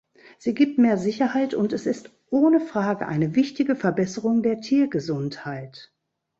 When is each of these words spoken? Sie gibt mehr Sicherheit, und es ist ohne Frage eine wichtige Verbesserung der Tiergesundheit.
Sie 0.39 0.55
gibt 0.55 0.79
mehr 0.79 0.97
Sicherheit, 0.97 1.53
und 1.53 1.73
es 1.73 1.85
ist 1.85 2.09
ohne 2.31 2.59
Frage 2.59 3.07
eine 3.07 3.35
wichtige 3.35 3.75
Verbesserung 3.75 4.41
der 4.41 4.59
Tiergesundheit. 4.59 5.93